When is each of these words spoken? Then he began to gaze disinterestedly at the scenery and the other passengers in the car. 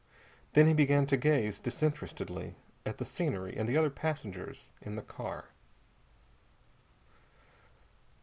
Then 0.53 0.65
he 0.65 0.73
began 0.73 1.05
to 1.05 1.15
gaze 1.15 1.59
disinterestedly 1.59 2.55
at 2.87 2.97
the 2.97 3.05
scenery 3.05 3.55
and 3.55 3.69
the 3.69 3.77
other 3.77 3.91
passengers 3.91 4.71
in 4.81 4.95
the 4.95 5.03
car. 5.03 5.49